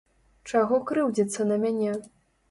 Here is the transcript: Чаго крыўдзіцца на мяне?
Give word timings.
Чаго 0.51 0.79
крыўдзіцца 0.91 1.47
на 1.51 1.59
мяне? 1.65 1.91